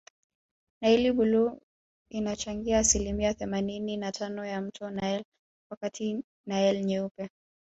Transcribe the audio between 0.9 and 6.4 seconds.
bluu inachangia asilimia themanini na tano ya mto nile wakati